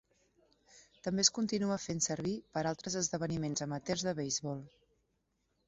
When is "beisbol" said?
4.23-4.67